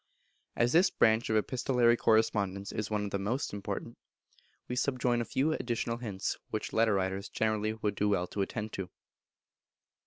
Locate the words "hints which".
5.97-6.73